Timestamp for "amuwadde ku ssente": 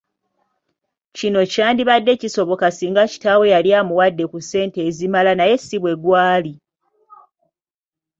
3.79-4.79